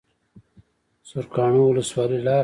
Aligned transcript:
سرکانو 1.09 1.61
ولسوالۍ 1.69 2.19
لاره 2.25 2.35
ده؟ 2.37 2.39